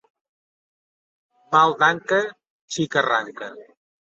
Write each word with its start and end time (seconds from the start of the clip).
Mal 1.55 1.75
d'anca, 1.83 2.23
xica 2.79 3.07
ranca. 3.11 3.53